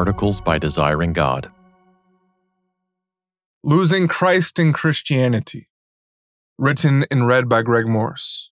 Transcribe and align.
articles 0.00 0.40
by 0.40 0.56
Desiring 0.56 1.12
God. 1.12 1.50
Losing 3.62 4.08
Christ 4.08 4.58
in 4.58 4.72
Christianity. 4.72 5.68
Written 6.56 7.04
and 7.10 7.26
read 7.26 7.50
by 7.50 7.60
Greg 7.60 7.86
Morse. 7.86 8.50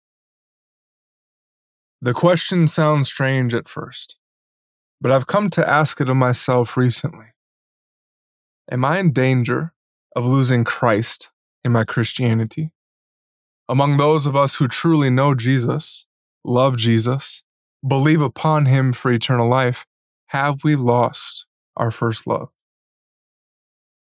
The 2.01 2.13
question 2.13 2.67
sounds 2.67 3.07
strange 3.07 3.53
at 3.53 3.69
first, 3.69 4.17
but 4.99 5.09
I've 5.09 5.27
come 5.27 5.49
to 5.51 5.69
ask 5.69 6.01
it 6.01 6.09
of 6.09 6.17
myself 6.17 6.75
recently. 6.75 7.27
Am 8.69 8.83
I 8.83 8.99
in 8.99 9.13
danger 9.13 9.71
of 10.17 10.25
losing 10.25 10.65
Christ 10.65 11.31
in 11.63 11.71
my 11.71 11.85
Christianity? 11.85 12.73
Among 13.69 13.95
those 13.95 14.25
of 14.25 14.35
us 14.35 14.55
who 14.55 14.67
truly 14.67 15.09
know 15.09 15.33
Jesus, 15.33 16.07
love 16.43 16.75
Jesus, 16.75 17.43
believe 17.87 18.21
upon 18.21 18.65
him 18.65 18.91
for 18.91 19.09
eternal 19.13 19.47
life, 19.47 19.87
have 20.27 20.63
we 20.63 20.75
lost 20.75 21.45
our 21.75 21.91
first 21.91 22.27
love? 22.27 22.49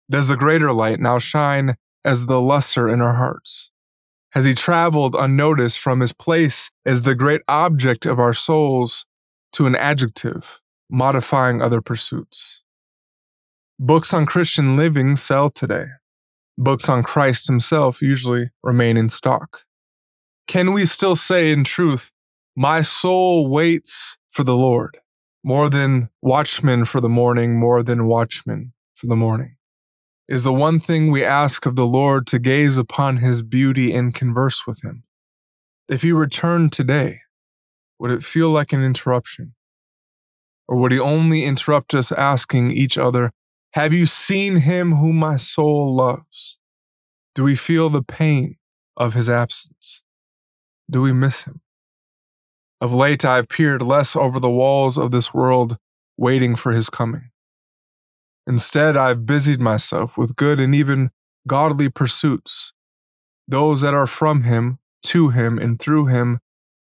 Does 0.09 0.27
the 0.27 0.38
greater 0.38 0.71
light 0.71 0.99
now 0.99 1.20
shine 1.20 1.75
as 2.03 2.25
the 2.25 2.39
lesser 2.39 2.88
in 2.88 3.01
our 3.01 3.15
hearts? 3.15 3.71
Has 4.34 4.45
he 4.45 4.53
traveled 4.53 5.15
unnoticed 5.17 5.79
from 5.79 6.01
his 6.01 6.13
place 6.13 6.70
as 6.85 7.01
the 7.01 7.15
great 7.15 7.41
object 7.48 8.05
of 8.05 8.20
our 8.20 8.34
souls 8.34 9.05
to 9.53 9.65
an 9.65 9.75
adjective, 9.75 10.59
modifying 10.89 11.61
other 11.61 11.81
pursuits? 11.81 12.62
Books 13.79 14.13
on 14.13 14.26
Christian 14.26 14.76
living 14.76 15.15
sell 15.15 15.49
today. 15.49 15.87
Books 16.57 16.87
on 16.87 17.03
Christ 17.03 17.48
himself 17.48 18.01
usually 18.01 18.51
remain 18.63 18.98
in 18.98 19.09
stock. 19.09 19.63
Can 20.48 20.73
we 20.73 20.85
still 20.85 21.15
say 21.15 21.51
in 21.51 21.63
truth, 21.63 22.12
my 22.55 22.81
soul 22.81 23.48
waits 23.48 24.17
for 24.31 24.43
the 24.43 24.55
Lord, 24.55 24.98
more 25.46 25.70
than 25.70 26.10
watchmen 26.24 26.84
for 26.85 26.99
the 26.99 27.07
morning, 27.07 27.60
more 27.60 27.84
than 27.84 28.07
watchmen 28.07 28.74
for 28.96 29.05
the 29.05 29.15
morning? 29.15 29.55
Is 30.27 30.43
the 30.43 30.52
one 30.52 30.79
thing 30.79 31.12
we 31.12 31.24
ask 31.24 31.68
of 31.68 31.76
the 31.76 31.85
Lord 31.85 32.26
to 32.27 32.40
gaze 32.40 32.79
upon 32.79 33.18
his 33.18 33.43
beauty 33.43 33.93
and 33.93 34.13
converse 34.13 34.65
with 34.65 34.84
him. 34.84 35.04
If 35.87 36.02
he 36.02 36.12
returned 36.12 36.71
today, 36.71 37.21
would 37.99 38.10
it 38.10 38.24
feel 38.24 38.49
like 38.49 38.74
an 38.74 38.84
interruption? 38.84 39.54
Or 40.68 40.77
would 40.77 40.91
he 40.91 40.99
only 40.99 41.46
interrupt 41.46 41.93
us 41.93 42.12
asking 42.12 42.71
each 42.71 42.98
other, 42.98 43.32
Have 43.74 43.93
you 43.93 44.07
seen 44.07 44.55
him 44.55 44.93
whom 44.93 45.18
my 45.18 45.35
soul 45.35 45.96
loves? 45.96 46.57
Do 47.35 47.43
we 47.43 47.55
feel 47.55 47.91
the 47.91 48.02
pain 48.02 48.57
of 48.98 49.13
his 49.13 49.30
absence? 49.30 50.02
Do 50.90 51.04
we 51.04 51.13
miss 51.13 51.43
him? 51.43 51.62
Of 52.81 52.93
late, 52.93 53.23
I 53.23 53.37
have 53.37 53.49
peered 53.49 53.81
less 53.81 54.15
over 54.15 54.40
the 54.40 54.49
walls 54.49 54.98
of 54.98 55.12
this 55.12 55.34
world, 55.34 55.77
waiting 56.18 56.55
for 56.55 56.71
his 56.71 56.90
coming. 56.90 57.31
Instead, 58.48 58.95
I 58.98 59.09
have 59.09 59.26
busied 59.26 59.59
myself 59.59 60.18
with 60.18 60.35
good 60.35 60.59
and 60.59 60.76
even 60.76 61.12
godly 61.48 61.90
pursuits, 61.90 62.73
those 63.48 63.81
that 63.81 63.93
are 63.93 64.07
from 64.07 64.44
him, 64.44 64.79
to 65.03 65.29
him, 65.29 65.57
and 65.57 65.79
through 65.79 66.07
him, 66.07 66.40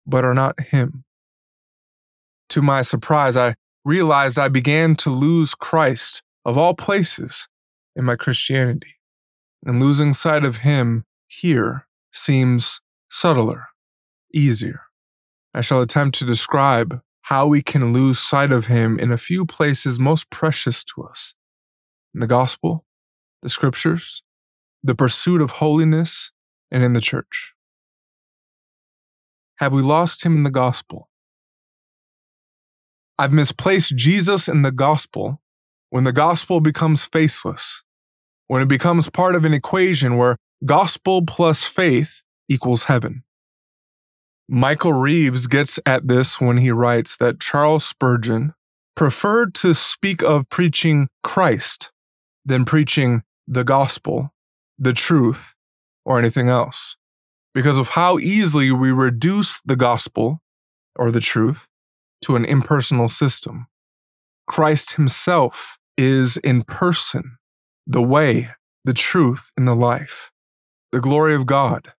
but 0.06 0.26
are 0.26 0.34
not 0.34 0.60
him. 0.60 1.04
To 2.50 2.62
my 2.62 2.82
surprise, 2.82 3.36
I 3.36 3.56
realized 3.84 4.40
I 4.40 4.48
began 4.48 4.96
to 4.98 5.10
lose 5.10 5.56
Christ, 5.56 6.22
of 6.46 6.58
all 6.58 6.74
places, 6.74 7.48
in 7.96 8.06
my 8.06 8.16
Christianity. 8.16 8.96
And 9.66 9.80
losing 9.80 10.14
sight 10.14 10.44
of 10.44 10.58
him 10.58 11.06
here 11.28 11.88
seems 12.12 12.82
subtler, 13.10 13.68
easier. 14.34 14.82
I 15.54 15.62
shall 15.62 15.82
attempt 15.82 16.18
to 16.18 16.26
describe 16.26 17.02
how 17.24 17.48
we 17.48 17.62
can 17.62 17.94
lose 17.94 18.20
sight 18.20 18.52
of 18.52 18.66
him 18.68 19.00
in 19.00 19.12
a 19.12 19.18
few 19.18 19.46
places 19.46 20.00
most 20.00 20.30
precious 20.30 20.84
to 20.84 21.04
us 21.04 21.36
in 22.14 22.20
the 22.20 22.28
gospel, 22.28 22.86
the 23.42 23.50
scriptures, 23.50 24.24
the 24.84 24.96
pursuit 24.96 25.42
of 25.42 25.52
holiness, 25.52 26.32
and 26.72 26.84
in 26.84 26.94
the 26.94 27.02
church. 27.02 27.54
Have 29.60 29.74
we 29.74 29.82
lost 29.82 30.26
him 30.26 30.36
in 30.36 30.44
the 30.44 30.52
gospel? 30.52 31.10
I've 33.18 33.32
misplaced 33.32 33.96
Jesus 33.96 34.48
in 34.48 34.64
the 34.64 34.72
gospel 34.72 35.40
when 35.92 36.04
the 36.04 36.12
gospel 36.12 36.60
becomes 36.60 37.06
faceless, 37.06 37.84
when 38.48 38.64
it 38.64 38.68
becomes 38.68 39.10
part 39.10 39.36
of 39.36 39.46
an 39.46 39.54
equation 39.54 40.18
where 40.18 40.36
gospel 40.66 41.22
plus 41.24 41.64
faith 41.64 42.24
equals 42.50 42.86
heaven. 42.86 43.24
Michael 44.50 44.94
Reeves 44.94 45.48
gets 45.48 45.80
at 45.86 46.08
this 46.08 46.42
when 46.42 46.58
he 46.58 46.70
writes 46.70 47.16
that 47.18 47.40
Charles 47.40 47.86
Spurgeon 47.86 48.54
preferred 48.96 49.56
to 49.56 49.74
speak 49.74 50.22
of 50.22 50.50
preaching 50.50 51.08
Christ 51.24 51.92
than 52.46 52.66
preaching 52.66 53.24
the 53.48 53.64
gospel, 53.64 54.34
the 54.78 54.94
truth, 54.94 55.56
or 56.06 56.20
anything 56.20 56.50
else, 56.50 56.98
because 57.54 57.78
of 57.78 57.90
how 57.90 58.20
easily 58.20 58.72
we 58.72 58.92
reduce 58.92 59.62
the 59.62 59.78
gospel 59.78 60.42
or 60.96 61.10
the 61.10 61.22
truth 61.22 61.70
to 62.26 62.36
an 62.36 62.44
impersonal 62.44 63.08
system. 63.08 63.68
Christ 64.46 64.94
himself 64.94 65.78
is 65.98 66.36
in 66.38 66.64
person, 66.64 67.38
the 67.88 68.04
way, 68.04 68.50
the 68.84 68.94
truth, 68.94 69.52
and 69.56 69.66
the 69.68 69.76
life, 69.76 70.32
the 70.92 71.00
glory 71.00 71.34
of 71.34 71.46
God, 71.46 71.94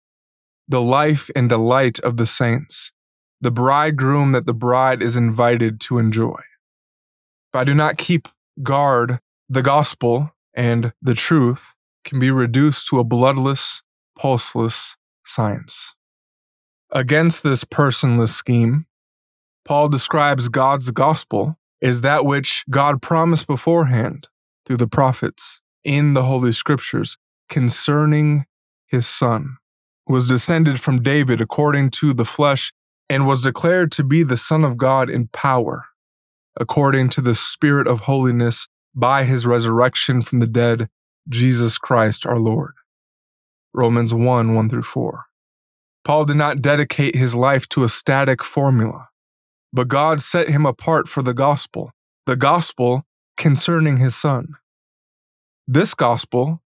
the 0.66 0.80
life 0.80 1.30
and 1.36 1.48
delight 1.48 1.98
of 2.00 2.16
the 2.16 2.26
saints, 2.26 2.92
the 3.40 3.50
bridegroom 3.50 4.32
that 4.32 4.46
the 4.46 4.54
bride 4.54 5.02
is 5.02 5.16
invited 5.16 5.80
to 5.80 5.98
enjoy. 5.98 6.40
If 7.52 7.58
I 7.58 7.64
do 7.64 7.74
not 7.74 7.98
keep 7.98 8.28
guard, 8.62 9.20
the 9.48 9.62
gospel 9.62 10.32
and 10.54 10.92
the 11.02 11.14
truth 11.14 11.74
can 12.04 12.18
be 12.18 12.30
reduced 12.30 12.86
to 12.88 12.98
a 12.98 13.04
bloodless, 13.04 13.82
pulseless 14.18 14.96
science. 15.24 15.94
Against 16.90 17.42
this 17.42 17.64
personless 17.64 18.34
scheme, 18.34 18.86
Paul 19.64 19.88
describes 19.88 20.48
God's 20.48 20.90
gospel 20.90 21.58
as 21.82 22.02
that 22.02 22.24
which 22.24 22.64
God 22.70 23.02
promised 23.02 23.46
beforehand 23.46 24.28
through 24.64 24.76
the 24.78 24.86
prophets 24.86 25.60
in 25.82 26.14
the 26.14 26.22
Holy 26.22 26.52
Scriptures 26.52 27.16
concerning 27.48 28.46
his 28.86 29.06
Son 29.06 29.58
was 30.06 30.28
descended 30.28 30.80
from 30.80 31.02
David 31.02 31.40
according 31.40 31.90
to 31.90 32.12
the 32.12 32.24
flesh 32.24 32.72
and 33.08 33.26
was 33.26 33.42
declared 33.42 33.92
to 33.92 34.04
be 34.04 34.22
the 34.22 34.36
Son 34.36 34.64
of 34.64 34.76
God 34.76 35.10
in 35.10 35.28
power, 35.28 35.86
according 36.58 37.08
to 37.10 37.20
the 37.20 37.34
Spirit 37.34 37.86
of 37.86 38.00
holiness 38.00 38.68
by 38.94 39.24
his 39.24 39.46
resurrection 39.46 40.22
from 40.22 40.40
the 40.40 40.46
dead, 40.46 40.88
Jesus 41.28 41.78
Christ 41.78 42.26
our 42.26 42.38
Lord. 42.38 42.74
Romans 43.72 44.14
1 44.14 44.54
1 44.54 44.68
through 44.68 44.82
4. 44.82 45.24
Paul 46.04 46.26
did 46.26 46.36
not 46.36 46.60
dedicate 46.60 47.16
his 47.16 47.34
life 47.34 47.68
to 47.70 47.82
a 47.82 47.88
static 47.88 48.44
formula, 48.44 49.08
but 49.72 49.88
God 49.88 50.20
set 50.20 50.50
him 50.50 50.66
apart 50.66 51.08
for 51.08 51.22
the 51.22 51.34
gospel, 51.34 51.92
the 52.26 52.36
gospel 52.36 53.04
concerning 53.36 53.96
his 53.96 54.14
Son. 54.14 54.54
This 55.66 55.94
gospel, 55.94 56.62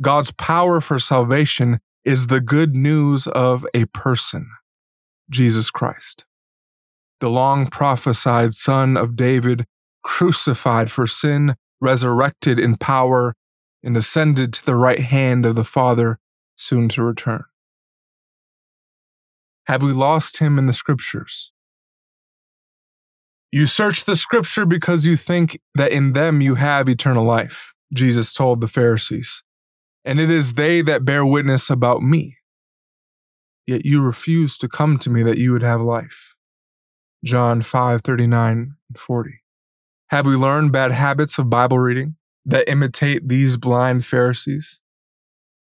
God's 0.00 0.32
power 0.32 0.80
for 0.80 0.98
salvation, 0.98 1.80
is 2.04 2.26
the 2.28 2.40
good 2.40 2.74
news 2.74 3.26
of 3.26 3.66
a 3.74 3.84
person, 3.86 4.48
Jesus 5.28 5.70
Christ, 5.70 6.24
the 7.20 7.30
long 7.30 7.66
prophesied 7.66 8.54
Son 8.54 8.96
of 8.96 9.16
David, 9.16 9.66
crucified 10.02 10.90
for 10.90 11.06
sin, 11.06 11.54
resurrected 11.80 12.58
in 12.58 12.76
power, 12.76 13.34
and 13.82 13.96
ascended 13.96 14.52
to 14.52 14.64
the 14.64 14.74
right 14.74 15.00
hand 15.00 15.44
of 15.44 15.54
the 15.54 15.64
Father, 15.64 16.18
soon 16.56 16.88
to 16.90 17.02
return. 17.02 17.44
Have 19.66 19.82
we 19.82 19.92
lost 19.92 20.38
him 20.38 20.58
in 20.58 20.66
the 20.66 20.72
scriptures? 20.72 21.52
You 23.52 23.66
search 23.66 24.04
the 24.04 24.16
scripture 24.16 24.64
because 24.64 25.06
you 25.06 25.16
think 25.16 25.60
that 25.74 25.92
in 25.92 26.12
them 26.12 26.40
you 26.40 26.54
have 26.54 26.88
eternal 26.88 27.24
life, 27.24 27.74
Jesus 27.92 28.32
told 28.32 28.60
the 28.60 28.68
Pharisees 28.68 29.42
and 30.04 30.20
it 30.20 30.30
is 30.30 30.54
they 30.54 30.82
that 30.82 31.04
bear 31.04 31.24
witness 31.24 31.70
about 31.70 32.02
me. 32.02 32.36
Yet 33.66 33.84
you 33.84 34.02
refuse 34.02 34.56
to 34.58 34.68
come 34.68 34.98
to 34.98 35.10
me 35.10 35.22
that 35.22 35.38
you 35.38 35.52
would 35.52 35.62
have 35.62 35.80
life. 35.80 36.34
John 37.24 37.62
5 37.62 38.02
39 38.02 38.74
and 38.88 38.98
40. 38.98 39.42
Have 40.08 40.26
we 40.26 40.34
learned 40.34 40.72
bad 40.72 40.92
habits 40.92 41.38
of 41.38 41.50
Bible 41.50 41.78
reading 41.78 42.16
that 42.44 42.68
imitate 42.68 43.28
these 43.28 43.56
blind 43.56 44.04
Pharisees? 44.04 44.80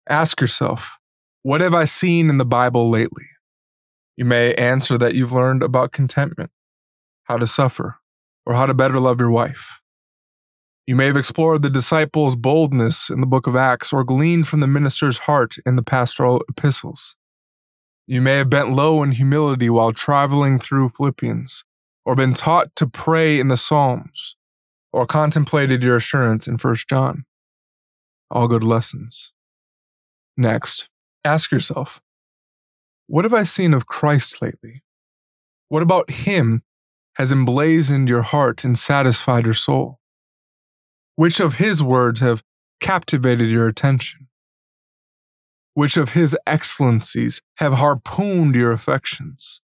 Ask 0.08 0.40
yourself, 0.40 0.98
what 1.42 1.60
have 1.60 1.74
I 1.74 1.84
seen 1.84 2.30
in 2.30 2.38
the 2.38 2.46
Bible 2.46 2.90
lately? 2.90 3.26
You 4.16 4.24
may 4.24 4.54
answer 4.54 4.96
that 4.98 5.14
you've 5.14 5.32
learned 5.32 5.62
about 5.62 5.92
contentment, 5.92 6.50
how 7.24 7.36
to 7.36 7.46
suffer, 7.46 7.98
or 8.46 8.54
how 8.54 8.66
to 8.66 8.74
better 8.74 8.98
love 8.98 9.20
your 9.20 9.30
wife. 9.30 9.80
You 10.86 10.96
may 10.96 11.06
have 11.06 11.16
explored 11.16 11.62
the 11.62 11.70
disciples' 11.70 12.36
boldness 12.36 13.08
in 13.08 13.22
the 13.22 13.26
book 13.26 13.46
of 13.46 13.56
Acts 13.56 13.90
or 13.90 14.04
gleaned 14.04 14.46
from 14.46 14.60
the 14.60 14.66
minister's 14.66 15.18
heart 15.18 15.56
in 15.64 15.76
the 15.76 15.82
pastoral 15.82 16.42
epistles. 16.46 17.16
You 18.06 18.20
may 18.20 18.36
have 18.36 18.50
bent 18.50 18.72
low 18.72 19.02
in 19.02 19.12
humility 19.12 19.70
while 19.70 19.94
traveling 19.94 20.58
through 20.58 20.90
Philippians, 20.90 21.64
or 22.04 22.14
been 22.14 22.34
taught 22.34 22.76
to 22.76 22.86
pray 22.86 23.40
in 23.40 23.48
the 23.48 23.56
Psalms, 23.56 24.36
or 24.92 25.06
contemplated 25.06 25.82
your 25.82 25.96
assurance 25.96 26.46
in 26.46 26.58
1 26.58 26.76
John. 26.86 27.24
All 28.30 28.46
good 28.46 28.64
lessons. 28.64 29.32
Next, 30.36 30.90
ask 31.24 31.50
yourself 31.50 32.02
what 33.06 33.24
have 33.24 33.34
I 33.34 33.42
seen 33.42 33.72
of 33.72 33.86
Christ 33.86 34.42
lately? 34.42 34.82
What 35.68 35.82
about 35.82 36.10
Him 36.10 36.62
has 37.16 37.32
emblazoned 37.32 38.08
your 38.08 38.22
heart 38.22 38.64
and 38.64 38.76
satisfied 38.76 39.44
your 39.44 39.54
soul? 39.54 39.98
Which 41.16 41.38
of 41.38 41.56
His 41.56 41.82
words 41.82 42.20
have 42.20 42.42
captivated 42.80 43.48
your 43.48 43.68
attention? 43.68 44.28
Which 45.74 45.96
of 45.96 46.12
His 46.12 46.36
excellencies 46.46 47.40
have 47.58 47.74
harpooned 47.74 48.54
your 48.54 48.72
affections? 48.72 49.60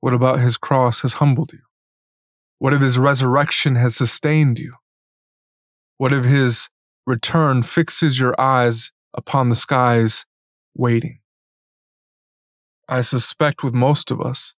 What 0.00 0.14
about 0.14 0.40
His 0.40 0.56
cross 0.56 1.02
has 1.02 1.14
humbled 1.14 1.52
you? 1.52 1.60
What 2.58 2.72
if 2.72 2.80
His 2.80 2.98
resurrection 2.98 3.76
has 3.76 3.94
sustained 3.94 4.58
you? 4.58 4.74
What 5.96 6.12
if 6.12 6.24
His 6.24 6.68
return 7.06 7.62
fixes 7.62 8.18
your 8.18 8.38
eyes 8.40 8.90
upon 9.14 9.48
the 9.48 9.56
skies, 9.56 10.26
waiting? 10.74 11.20
I 12.88 13.02
suspect 13.02 13.62
with 13.62 13.74
most 13.74 14.10
of 14.10 14.20
us, 14.20 14.54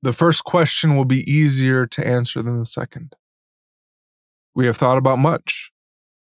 the 0.00 0.12
first 0.12 0.44
question 0.44 0.96
will 0.96 1.04
be 1.04 1.30
easier 1.30 1.86
to 1.86 2.06
answer 2.06 2.42
than 2.42 2.58
the 2.58 2.66
second. 2.66 3.16
We 4.56 4.64
have 4.64 4.78
thought 4.78 4.96
about 4.96 5.18
much, 5.18 5.70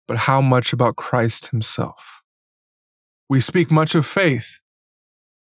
but 0.07 0.19
how 0.19 0.39
much 0.39 0.71
about 0.71 0.95
Christ 0.95 1.47
Himself? 1.47 2.21
We 3.29 3.41
speak 3.41 3.69
much 3.69 3.95
of 3.95 4.05
faith, 4.05 4.61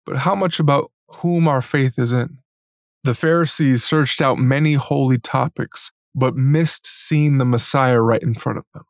but 0.05 0.17
how 0.17 0.35
much 0.35 0.59
about 0.59 0.91
whom 1.07 1.47
our 1.47 1.63
faith 1.63 1.97
is 1.97 2.11
in? 2.11 2.37
The 3.03 3.15
Pharisees 3.15 3.83
searched 3.83 4.21
out 4.21 4.37
many 4.37 4.73
holy 4.73 5.17
topics, 5.17 5.91
but 6.13 6.35
missed 6.35 6.85
seeing 6.85 7.39
the 7.39 7.45
Messiah 7.45 7.99
right 8.01 8.21
in 8.21 8.35
front 8.35 8.59
of 8.59 8.65
them. 8.75 8.83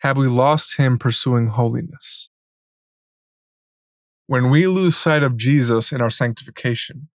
Have 0.00 0.16
we 0.16 0.28
lost 0.28 0.78
Him 0.78 0.96
pursuing 0.96 1.48
holiness? 1.48 2.30
When 4.26 4.48
we 4.48 4.66
lose 4.66 4.96
sight 4.96 5.22
of 5.22 5.36
Jesus 5.36 5.92
in 5.92 6.00
our 6.00 6.08
sanctification, 6.08 7.10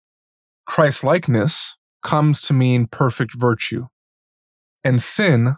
Christ 0.66 1.04
likeness 1.04 1.76
comes 2.02 2.42
to 2.42 2.52
mean 2.52 2.88
perfect 2.88 3.34
virtue, 3.34 3.86
and 4.84 5.00
sin, 5.00 5.56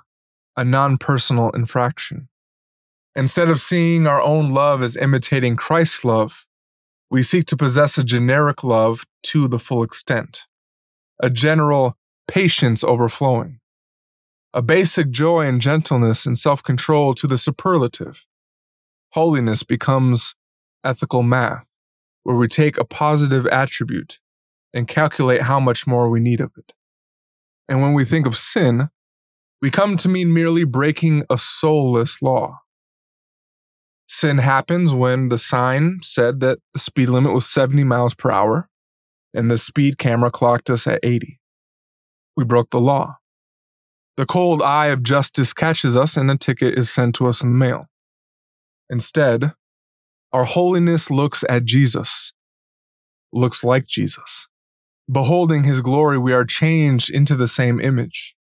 a 0.57 0.65
non 0.65 0.99
personal 0.99 1.51
infraction. 1.51 2.29
Instead 3.17 3.49
of 3.49 3.61
seeing 3.61 4.07
our 4.07 4.21
own 4.21 4.53
love 4.53 4.83
as 4.83 4.97
imitating 4.97 5.57
Christ's 5.57 6.05
love, 6.05 6.47
we 7.11 7.23
seek 7.23 7.45
to 7.47 7.57
possess 7.57 7.99
a 7.99 8.05
generic 8.05 8.63
love 8.63 9.05
to 9.25 9.49
the 9.49 9.59
full 9.59 9.83
extent, 9.83 10.47
a 11.21 11.29
general 11.29 11.97
patience 12.29 12.85
overflowing, 12.85 13.59
a 14.55 14.63
basic 14.63 15.11
joy 15.11 15.47
and 15.47 15.61
gentleness 15.61 16.25
and 16.25 16.39
self 16.39 16.63
control 16.63 17.15
to 17.15 17.27
the 17.27 17.39
superlative. 17.39 18.27
Holiness 19.13 19.65
becomes 19.65 20.37
ethical 20.85 21.25
math, 21.25 21.67
where 22.23 22.37
we 22.37 22.47
take 22.47 22.79
a 22.79 22.85
positive 22.85 23.47
attribute 23.49 24.21
and 24.73 24.87
calculate 24.87 25.43
how 25.43 25.59
much 25.59 25.87
more 25.87 26.09
we 26.09 26.21
need 26.21 26.41
of 26.41 26.53
it. 26.57 26.73
And 27.69 27.83
when 27.83 27.93
we 27.93 28.05
think 28.05 28.27
of 28.27 28.37
sin, 28.37 28.89
we 29.62 29.71
come 29.71 29.97
to 29.99 30.09
mean 30.09 30.33
merely 30.33 30.65
breaking 30.65 31.25
a 31.29 31.37
soulless 31.37 32.23
law. 32.23 32.61
Sin 34.09 34.39
happens 34.39 34.93
when 34.93 35.29
the 35.29 35.39
sign 35.39 35.99
said 36.03 36.41
that 36.41 36.59
the 36.73 36.81
speed 36.81 37.11
limit 37.11 37.33
was 37.33 37.49
70 37.49 37.85
miles 37.85 38.15
per 38.15 38.31
hour 38.31 38.69
and 39.33 39.51
the 39.51 39.59
speed 39.59 39.99
camera 39.99 40.31
clocked 40.31 40.69
us 40.71 40.87
at 40.87 40.99
80. 41.03 41.39
We 42.37 42.45
broke 42.45 42.71
the 42.71 42.81
law. 42.81 43.17
The 44.17 44.27
cold 44.27 44.62
eye 44.62 44.89
of 44.89 45.03
justice 45.03 45.53
catches 45.53 45.97
us 45.97 46.17
and 46.17 46.31
a 46.31 46.37
ticket 46.37 46.79
is 46.79 46.91
sent 46.91 47.15
to 47.17 47.27
us 47.27 47.43
in 47.43 47.53
the 47.53 47.59
mail. 47.59 47.87
Instead, 48.89 49.53
our 50.33 50.45
holiness 50.45 51.11
looks 51.11 51.45
at 51.49 51.65
Jesus, 51.65 52.33
looks 53.33 53.62
like 53.62 53.87
Jesus. 53.87 54.49
Beholding 55.11 55.65
his 55.65 55.81
glory, 55.81 56.19
we 56.19 56.33
are 56.33 56.45
changed 56.45 57.11
into 57.11 57.37
the 57.37 57.49
same 57.49 57.81
image. 57.81 58.35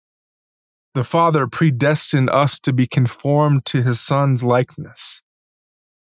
The 0.94 1.04
Father 1.04 1.46
predestined 1.46 2.30
us 2.30 2.58
to 2.60 2.72
be 2.72 2.86
conformed 2.86 3.64
to 3.66 3.82
his 3.82 4.00
Son's 4.00 4.42
likeness. 4.42 5.22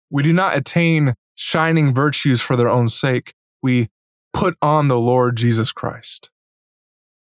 We 0.10 0.24
do 0.24 0.34
not 0.34 0.57
attain 0.57 1.13
shining 1.36 1.94
virtues 1.94 2.42
for 2.42 2.56
their 2.56 2.69
own 2.69 2.89
sake. 2.89 3.34
We 3.62 3.89
put 4.34 4.56
on 4.62 4.88
the 4.88 5.00
Lord 5.00 5.36
Jesus 5.36 5.72
Christ. 5.72 6.30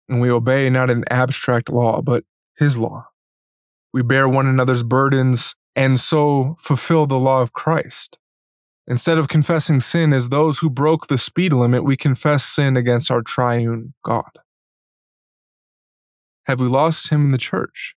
And 0.09 0.21
we 0.21 0.31
obey 0.31 0.71
not 0.71 0.91
an 0.91 1.05
abstract 1.11 1.69
law, 1.69 2.01
but 2.01 2.25
his 2.57 2.79
law. 2.79 3.09
We 3.93 4.03
bear 4.03 4.29
one 4.29 4.47
another's 4.47 4.83
burdens 4.83 5.55
and 5.75 6.01
so 6.01 6.57
fulfill 6.59 7.07
the 7.07 7.19
law 7.19 7.43
of 7.43 7.53
Christ. 7.53 8.19
Instead 8.87 9.19
of 9.19 9.29
confessing 9.29 9.81
sin 9.81 10.13
as 10.15 10.31
those 10.31 10.59
who 10.59 10.71
broke 10.71 11.09
the 11.09 11.19
speed 11.19 11.53
limit, 11.53 11.85
we 11.85 11.97
confess 11.97 12.45
sin 12.45 12.77
against 12.77 13.11
our 13.11 13.21
triune 13.21 13.93
God. 14.03 14.31
Have 16.49 16.61
we 16.63 16.67
lost 16.67 17.11
him 17.11 17.27
in 17.27 17.31
the 17.31 17.37
church? 17.37 17.95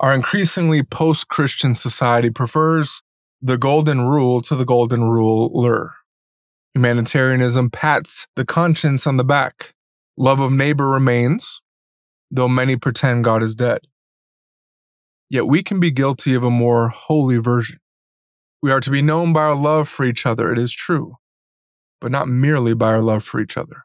Our 0.00 0.14
increasingly 0.14 0.82
post 0.82 1.28
Christian 1.28 1.74
society 1.74 2.30
prefers 2.30 3.02
the 3.42 3.58
golden 3.58 4.08
rule 4.08 4.40
to 4.40 4.54
the 4.54 4.64
golden 4.64 5.10
ruler. 5.10 5.92
Humanitarianism 6.72 7.68
pats 7.68 8.26
the 8.34 8.46
conscience 8.46 9.06
on 9.06 9.18
the 9.18 9.24
back. 9.24 9.74
Love 10.16 10.40
of 10.40 10.50
neighbor 10.50 10.88
remains, 10.88 11.60
though 12.30 12.48
many 12.48 12.76
pretend 12.76 13.24
God 13.24 13.42
is 13.42 13.54
dead. 13.54 13.80
Yet 15.28 15.46
we 15.46 15.62
can 15.62 15.78
be 15.78 15.90
guilty 15.90 16.34
of 16.34 16.44
a 16.44 16.50
more 16.50 16.88
holy 16.88 17.36
version. 17.36 17.80
We 18.62 18.72
are 18.72 18.80
to 18.80 18.90
be 18.90 19.02
known 19.02 19.34
by 19.34 19.42
our 19.42 19.54
love 19.54 19.86
for 19.86 20.06
each 20.06 20.24
other, 20.24 20.50
it 20.50 20.58
is 20.58 20.72
true, 20.72 21.16
but 22.00 22.10
not 22.10 22.26
merely 22.26 22.72
by 22.72 22.86
our 22.86 23.02
love 23.02 23.22
for 23.22 23.38
each 23.38 23.58
other. 23.58 23.84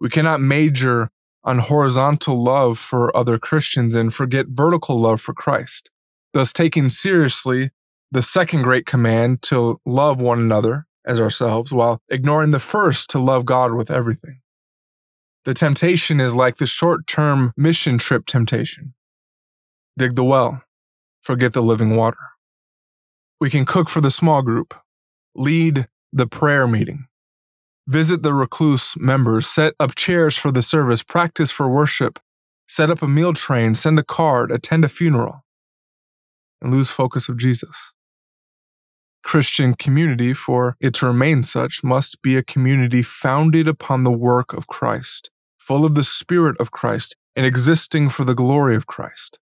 We 0.00 0.08
cannot 0.08 0.40
major 0.40 1.10
on 1.44 1.58
horizontal 1.58 2.42
love 2.42 2.78
for 2.78 3.14
other 3.16 3.38
Christians 3.38 3.94
and 3.94 4.12
forget 4.12 4.46
vertical 4.48 5.00
love 5.00 5.20
for 5.20 5.34
Christ, 5.34 5.90
thus 6.32 6.52
taking 6.52 6.88
seriously 6.88 7.70
the 8.10 8.22
second 8.22 8.62
great 8.62 8.86
command 8.86 9.42
to 9.42 9.80
love 9.86 10.20
one 10.20 10.40
another 10.40 10.86
as 11.06 11.20
ourselves 11.20 11.72
while 11.72 12.00
ignoring 12.08 12.50
the 12.50 12.58
first 12.58 13.08
to 13.10 13.18
love 13.18 13.44
God 13.44 13.74
with 13.74 13.90
everything. 13.90 14.40
The 15.44 15.54
temptation 15.54 16.20
is 16.20 16.34
like 16.34 16.56
the 16.56 16.66
short 16.66 17.06
term 17.06 17.52
mission 17.56 17.98
trip 17.98 18.26
temptation. 18.26 18.94
Dig 19.96 20.14
the 20.14 20.24
well, 20.24 20.62
forget 21.22 21.52
the 21.52 21.62
living 21.62 21.96
water. 21.96 22.18
We 23.40 23.48
can 23.48 23.64
cook 23.64 23.88
for 23.88 24.00
the 24.00 24.10
small 24.10 24.42
group, 24.42 24.74
lead 25.34 25.88
the 26.12 26.26
prayer 26.26 26.66
meeting, 26.66 27.06
visit 27.86 28.22
the 28.22 28.32
recluse 28.32 28.96
members, 28.96 29.46
set 29.46 29.74
up 29.80 29.94
chairs 29.94 30.36
for 30.36 30.50
the 30.52 30.62
service, 30.62 31.02
practice 31.02 31.50
for 31.50 31.70
worship, 31.70 32.18
set 32.68 32.90
up 32.90 33.02
a 33.02 33.08
meal 33.08 33.32
train, 33.32 33.74
send 33.74 33.98
a 33.98 34.04
card, 34.04 34.50
attend 34.50 34.84
a 34.84 34.88
funeral, 34.88 35.44
and 36.62 36.72
lose 36.72 36.90
focus 36.90 37.28
of 37.28 37.38
Jesus. 37.38 37.92
Christian 39.22 39.74
community, 39.74 40.32
for 40.32 40.76
it 40.80 40.94
to 40.94 41.06
remain 41.06 41.42
such, 41.42 41.84
must 41.84 42.22
be 42.22 42.36
a 42.36 42.42
community 42.42 43.02
founded 43.02 43.68
upon 43.68 44.04
the 44.04 44.12
work 44.12 44.52
of 44.52 44.66
Christ, 44.66 45.30
full 45.58 45.84
of 45.84 45.94
the 45.94 46.04
Spirit 46.04 46.56
of 46.58 46.70
Christ, 46.70 47.16
and 47.36 47.44
existing 47.44 48.08
for 48.08 48.24
the 48.24 48.34
glory 48.34 48.76
of 48.76 48.86
Christ. 48.86 49.38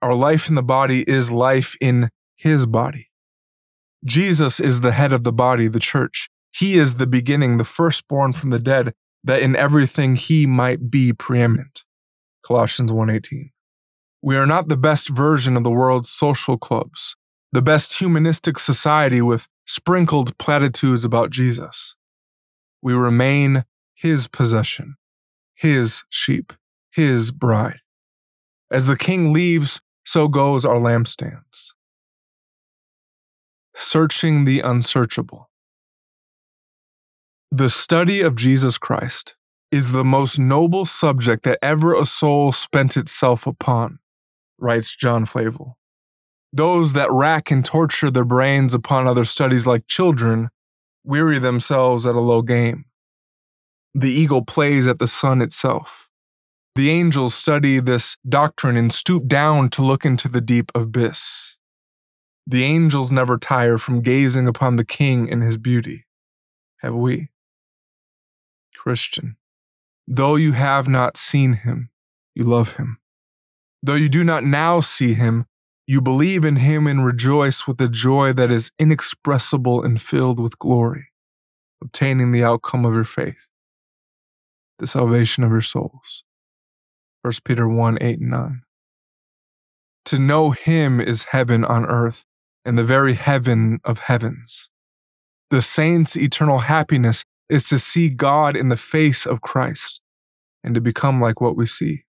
Our 0.00 0.14
life 0.14 0.48
in 0.48 0.54
the 0.54 0.62
body 0.62 1.02
is 1.08 1.30
life 1.30 1.76
in 1.80 2.10
his 2.36 2.66
body. 2.66 3.10
Jesus 4.04 4.60
is 4.60 4.80
the 4.80 4.92
head 4.92 5.12
of 5.12 5.24
the 5.24 5.32
body, 5.32 5.66
the 5.66 5.80
church. 5.80 6.28
He 6.54 6.78
is 6.78 6.94
the 6.94 7.06
beginning, 7.06 7.56
the 7.56 7.64
firstborn 7.64 8.32
from 8.32 8.50
the 8.50 8.58
dead, 8.58 8.94
that 9.22 9.42
in 9.42 9.56
everything 9.56 10.16
he 10.16 10.46
might 10.46 10.90
be 10.90 11.12
preeminent. 11.12 11.84
Colossians 12.46 12.92
1:18. 12.92 13.50
We 14.22 14.36
are 14.36 14.46
not 14.46 14.68
the 14.68 14.76
best 14.76 15.08
version 15.08 15.56
of 15.56 15.64
the 15.64 15.70
world's 15.70 16.10
social 16.10 16.56
clubs, 16.56 17.16
the 17.52 17.62
best 17.62 17.94
humanistic 17.94 18.58
society 18.58 19.20
with 19.20 19.48
sprinkled 19.66 20.36
platitudes 20.38 21.04
about 21.04 21.30
Jesus. 21.30 21.96
We 22.82 22.92
remain 22.94 23.64
his 23.94 24.28
possession, 24.28 24.96
his 25.54 26.04
sheep, 26.10 26.52
his 26.90 27.32
bride. 27.32 27.80
As 28.70 28.86
the 28.86 28.96
king 28.96 29.32
leaves, 29.32 29.80
so 30.04 30.28
goes 30.28 30.64
our 30.64 30.76
lampstands 30.76 31.74
searching 33.74 34.44
the 34.44 34.60
unsearchable. 34.60 35.50
The 37.56 37.70
study 37.70 38.20
of 38.20 38.34
Jesus 38.34 38.78
Christ 38.78 39.36
is 39.70 39.92
the 39.92 40.02
most 40.02 40.40
noble 40.40 40.84
subject 40.84 41.44
that 41.44 41.60
ever 41.62 41.94
a 41.94 42.04
soul 42.04 42.50
spent 42.50 42.96
itself 42.96 43.46
upon, 43.46 44.00
writes 44.58 44.96
John 44.96 45.24
Flavel. 45.24 45.78
Those 46.52 46.94
that 46.94 47.12
rack 47.12 47.52
and 47.52 47.64
torture 47.64 48.10
their 48.10 48.24
brains 48.24 48.74
upon 48.74 49.06
other 49.06 49.24
studies 49.24 49.68
like 49.68 49.86
children 49.86 50.48
weary 51.04 51.38
themselves 51.38 52.06
at 52.06 52.16
a 52.16 52.20
low 52.20 52.42
game. 52.42 52.86
The 53.94 54.10
eagle 54.10 54.44
plays 54.44 54.88
at 54.88 54.98
the 54.98 55.06
sun 55.06 55.40
itself. 55.40 56.10
The 56.74 56.90
angels 56.90 57.36
study 57.36 57.78
this 57.78 58.16
doctrine 58.28 58.76
and 58.76 58.92
stoop 58.92 59.28
down 59.28 59.70
to 59.70 59.82
look 59.82 60.04
into 60.04 60.26
the 60.26 60.40
deep 60.40 60.72
abyss. 60.74 61.56
The 62.48 62.64
angels 62.64 63.12
never 63.12 63.38
tire 63.38 63.78
from 63.78 64.00
gazing 64.00 64.48
upon 64.48 64.74
the 64.74 64.84
King 64.84 65.28
in 65.28 65.40
his 65.40 65.56
beauty. 65.56 66.04
Have 66.78 66.94
we? 66.94 67.28
Christian, 68.84 69.36
though 70.06 70.36
you 70.36 70.52
have 70.52 70.88
not 70.88 71.16
seen 71.16 71.54
him, 71.54 71.88
you 72.34 72.44
love 72.44 72.76
him. 72.76 72.98
Though 73.82 73.94
you 73.94 74.10
do 74.10 74.22
not 74.22 74.44
now 74.44 74.80
see 74.80 75.14
him, 75.14 75.46
you 75.86 76.02
believe 76.02 76.44
in 76.44 76.56
him 76.56 76.86
and 76.86 77.02
rejoice 77.02 77.66
with 77.66 77.80
a 77.80 77.88
joy 77.88 78.34
that 78.34 78.52
is 78.52 78.72
inexpressible 78.78 79.82
and 79.82 80.02
filled 80.02 80.38
with 80.38 80.58
glory, 80.58 81.06
obtaining 81.82 82.30
the 82.30 82.44
outcome 82.44 82.84
of 82.84 82.92
your 82.92 83.04
faith, 83.04 83.50
the 84.78 84.86
salvation 84.86 85.44
of 85.44 85.50
your 85.50 85.62
souls. 85.62 86.22
1 87.22 87.32
Peter 87.42 87.66
1 87.66 87.96
8 88.02 88.20
and 88.20 88.30
9. 88.30 88.62
To 90.04 90.18
know 90.18 90.50
him 90.50 91.00
is 91.00 91.30
heaven 91.32 91.64
on 91.64 91.86
earth 91.86 92.26
and 92.66 92.76
the 92.76 92.84
very 92.84 93.14
heaven 93.14 93.80
of 93.82 94.00
heavens. 94.00 94.68
The 95.48 95.62
saints' 95.62 96.18
eternal 96.18 96.58
happiness 96.58 97.24
is 97.48 97.64
to 97.66 97.78
see 97.78 98.08
God 98.08 98.56
in 98.56 98.68
the 98.68 98.76
face 98.76 99.26
of 99.26 99.40
Christ 99.40 100.00
and 100.62 100.74
to 100.74 100.80
become 100.80 101.20
like 101.20 101.40
what 101.40 101.56
we 101.56 101.66
see. 101.66 102.04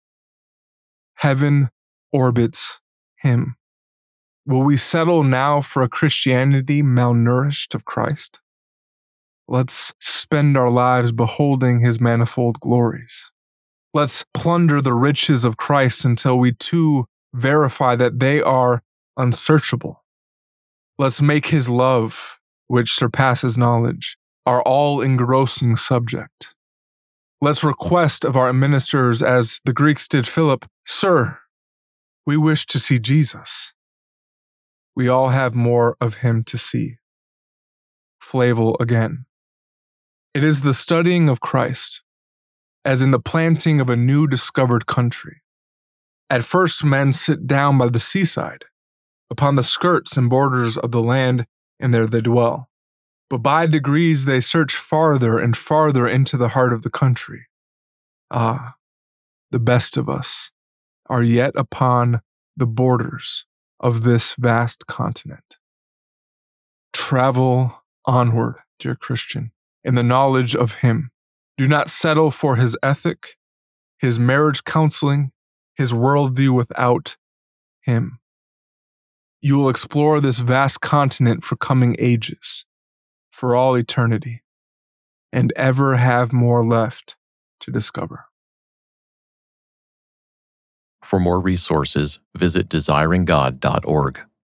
Heaven 1.16 1.70
orbits 2.12 2.80
him. 3.18 3.56
Will 4.46 4.64
we 4.64 4.78
settle 4.78 5.24
now 5.24 5.60
for 5.60 5.82
a 5.82 5.90
Christianity 5.90 6.84
malnourished 6.84 7.74
of 7.74 7.84
Christ? 7.86 8.40
Let's 9.48 9.94
spend 10.00 10.58
our 10.58 10.70
lives 10.70 11.12
beholding 11.12 11.82
his 11.82 12.00
manifold 12.00 12.60
glories. 12.60 13.32
Let's 13.94 14.26
plunder 14.34 14.82
the 14.82 14.94
riches 14.94 15.46
of 15.46 15.58
Christ 15.58 16.04
until 16.06 16.38
we 16.38 16.52
too 16.52 17.06
verify 17.34 17.96
that 17.96 18.20
they 18.20 18.42
are 18.42 18.84
unsearchable. 19.18 20.04
Let's 20.98 21.22
make 21.22 21.48
his 21.48 21.70
love, 21.70 22.40
which 22.68 22.94
surpasses 22.94 23.58
knowledge, 23.58 24.18
our 24.46 24.62
all 24.62 25.02
engrossing 25.02 25.76
subject. 25.76 26.54
Let's 27.42 27.64
request 27.64 28.24
of 28.26 28.36
our 28.36 28.54
ministers, 28.54 29.22
as 29.22 29.60
the 29.66 29.74
Greeks 29.74 30.08
did 30.08 30.28
Philip, 30.28 30.66
Sir, 30.86 31.40
we 32.26 32.38
wish 32.38 32.66
to 32.68 32.80
see 32.80 33.00
Jesus 33.00 33.74
we 34.96 35.10
all 35.10 35.30
have 35.30 35.54
more 35.54 35.98
of 36.00 36.16
him 36.16 36.44
to 36.46 36.58
see. 36.58 36.98
Flavel 38.20 38.78
again. 38.80 39.26
It 40.34 40.44
is 40.44 40.62
the 40.62 40.74
studying 40.74 41.30
of 41.30 41.42
Christ, 41.42 42.02
as 42.84 43.02
in 43.02 43.12
the 43.12 43.20
planting 43.20 43.80
of 43.82 43.90
a 43.90 43.96
new 43.96 44.26
discovered 44.26 44.86
country. 44.86 45.42
At 46.30 46.44
first, 46.44 46.84
men 46.84 47.14
sit 47.14 47.46
down 47.46 47.78
by 47.78 47.90
the 47.90 48.00
seaside, 48.00 48.66
upon 49.30 49.56
the 49.56 49.64
skirts 49.64 50.18
and 50.18 50.30
borders 50.30 50.78
of 50.78 50.92
the 50.92 51.02
land, 51.02 51.46
and 51.80 51.94
there 51.94 52.08
they 52.08 52.22
dwell. 52.22 52.70
But 53.30 53.40
by 53.40 53.66
degrees 53.66 54.26
they 54.26 54.42
search 54.42 54.76
farther 54.76 55.40
and 55.40 55.58
farther 55.58 56.08
into 56.08 56.38
the 56.38 56.50
heart 56.50 56.74
of 56.74 56.84
the 56.84 56.92
country. 56.92 57.48
Ah, 58.32 58.76
the 59.52 59.60
best 59.60 59.98
of 59.98 60.10
us 60.10 60.52
are 61.10 61.24
yet 61.24 61.54
upon 61.56 62.22
the 62.58 62.68
borders 62.68 63.46
of 63.80 64.04
this 64.04 64.36
vast 64.36 64.88
continent. 64.88 65.58
Travel 66.94 67.84
onward, 68.06 68.56
dear 68.80 68.96
Christian, 68.96 69.52
in 69.84 69.96
the 69.96 70.04
knowledge 70.04 70.56
of 70.56 70.76
Him. 70.76 71.12
Do 71.58 71.68
not 71.68 71.90
settle 71.90 72.32
for 72.32 72.56
His 72.56 72.78
ethic, 72.82 73.38
His 74.00 74.20
marriage 74.20 74.64
counseling, 74.64 75.32
His 75.76 75.94
worldview 75.94 76.56
without 76.56 77.18
Him. 77.82 78.20
You 79.42 79.58
will 79.58 79.70
explore 79.70 80.20
this 80.20 80.40
vast 80.40 80.82
continent 80.82 81.44
for 81.44 81.56
coming 81.56 81.96
ages, 82.00 82.66
for 83.36 83.54
all 83.54 83.76
eternity, 83.76 84.42
and 85.34 85.52
ever 85.58 85.98
have 85.98 86.32
more 86.32 86.64
left 86.64 87.18
to 87.60 87.70
discover. 87.70 88.28
For 91.04 91.20
more 91.20 91.42
resources, 91.42 92.20
visit 92.34 92.70
desiringgod.org. 92.70 94.26